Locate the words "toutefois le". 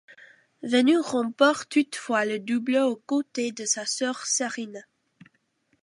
1.69-2.39